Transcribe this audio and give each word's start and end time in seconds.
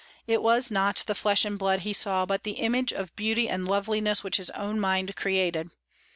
It 0.25 0.41
was 0.41 0.71
not 0.71 1.03
the 1.05 1.13
flesh 1.13 1.45
and 1.45 1.59
blood 1.59 1.81
he 1.81 1.93
saw, 1.93 2.25
but 2.25 2.41
the 2.41 2.53
image 2.57 2.91
of 2.91 3.15
beauty 3.15 3.47
and 3.47 3.67
loveliness 3.67 4.23
which 4.23 4.37
his 4.37 4.49
own 4.49 4.79
mind 4.79 5.15
created. 5.15 5.69